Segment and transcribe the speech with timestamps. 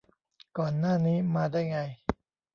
[0.57, 1.79] ก่อนหน้านี้มาได้ไง